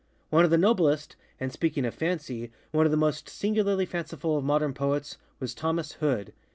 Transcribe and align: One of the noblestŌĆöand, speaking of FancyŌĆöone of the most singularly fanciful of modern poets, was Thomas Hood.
One 0.31 0.43
of 0.45 0.49
the 0.49 0.57
noblestŌĆöand, 0.57 1.51
speaking 1.51 1.85
of 1.85 1.95
FancyŌĆöone 1.95 2.49
of 2.85 2.89
the 2.89 2.97
most 2.97 3.29
singularly 3.29 3.85
fanciful 3.85 4.35
of 4.35 4.43
modern 4.43 4.73
poets, 4.73 5.19
was 5.39 5.53
Thomas 5.53 5.91
Hood. 5.91 6.33